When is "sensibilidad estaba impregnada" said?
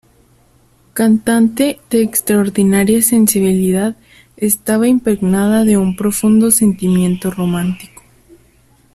3.03-5.63